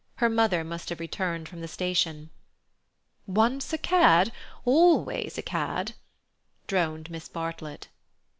Her 0.15 0.29
mother 0.31 0.63
must 0.63 0.89
have 0.89 0.99
returned 0.99 1.47
from 1.47 1.61
the 1.61 1.67
station. 1.67 2.31
"Once 3.27 3.71
a 3.71 3.77
cad, 3.77 4.31
always 4.65 5.37
a 5.37 5.43
cad," 5.43 5.93
droned 6.65 7.11
Miss 7.11 7.29
Bartlett. 7.29 7.87